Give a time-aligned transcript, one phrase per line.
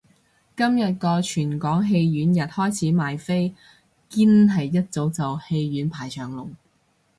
[0.57, 3.53] 今日個全港戲院日開始賣飛，
[4.09, 6.55] 堅係一早就戲院排長龍